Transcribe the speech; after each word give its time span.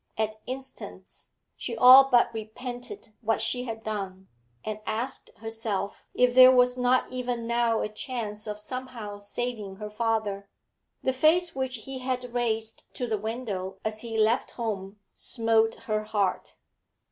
At 0.17 0.37
instants, 0.47 1.29
she 1.55 1.77
all 1.77 2.05
but 2.05 2.33
repented 2.33 3.09
what 3.21 3.39
she 3.39 3.65
had 3.65 3.83
done, 3.83 4.29
and 4.65 4.79
asked 4.83 5.29
herself 5.37 6.07
if 6.15 6.33
there 6.33 6.51
was 6.51 6.75
not 6.75 7.11
even 7.11 7.45
now 7.45 7.81
a 7.81 7.87
chance 7.87 8.47
of 8.47 8.57
somehow 8.57 9.19
saving 9.19 9.75
her 9.75 9.91
father. 9.91 10.49
The 11.03 11.13
face 11.13 11.53
which 11.55 11.75
he 11.85 11.99
had 11.99 12.33
raised 12.33 12.83
to 12.95 13.05
the 13.05 13.19
window 13.19 13.77
as 13.85 14.01
he 14.01 14.17
left 14.17 14.49
home 14.57 14.97
smote 15.13 15.75
her 15.85 16.03
heart. 16.05 16.55